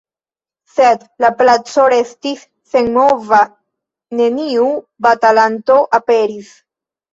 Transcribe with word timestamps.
Sed 0.77 1.03
la 1.25 1.29
placo 1.41 1.85
restis 1.95 2.41
senmova, 2.73 3.43
neniu 4.23 4.73
batalanto 5.09 5.81
aperis. 6.03 6.53